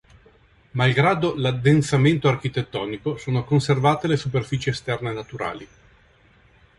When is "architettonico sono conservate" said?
2.27-4.07